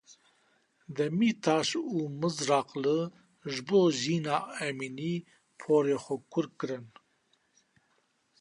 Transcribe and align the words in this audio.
Demîrtaş 0.95 1.69
û 1.97 1.97
Mizrakli 2.19 2.99
ji 3.53 3.61
bo 3.67 3.81
Jîna 3.99 4.39
Emînî 4.67 5.15
porê 5.59 5.97
xwe 6.03 6.17
kur 6.31 6.45
kirin. 6.57 6.85